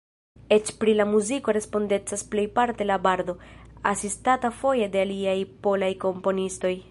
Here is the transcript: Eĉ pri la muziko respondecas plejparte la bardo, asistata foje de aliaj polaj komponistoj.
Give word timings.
Eĉ 0.55 0.69
pri 0.83 0.93
la 1.01 1.05
muziko 1.09 1.53
respondecas 1.57 2.23
plejparte 2.31 2.87
la 2.91 2.97
bardo, 3.07 3.37
asistata 3.93 4.53
foje 4.63 4.87
de 4.97 5.05
aliaj 5.07 5.39
polaj 5.67 5.93
komponistoj. 6.07 6.75